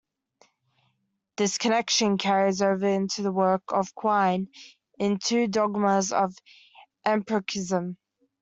This 1.37 1.59
connection 1.59 2.17
carries 2.17 2.63
over 2.63 2.87
into 2.87 3.21
the 3.21 3.31
work 3.31 3.61
of 3.71 3.93
Quine 3.93 4.47
in 4.97 5.19
"Two 5.19 5.47
Dogmas 5.47 6.11
of 6.11 6.35
Empiricism". 7.05 7.97